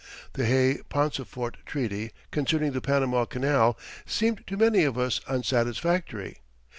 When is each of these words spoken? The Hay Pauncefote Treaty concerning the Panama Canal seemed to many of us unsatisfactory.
The 0.33 0.47
Hay 0.47 0.79
Pauncefote 0.89 1.57
Treaty 1.63 2.09
concerning 2.31 2.71
the 2.71 2.81
Panama 2.81 3.25
Canal 3.25 3.77
seemed 4.03 4.47
to 4.47 4.57
many 4.57 4.83
of 4.83 4.97
us 4.97 5.21
unsatisfactory. 5.27 6.39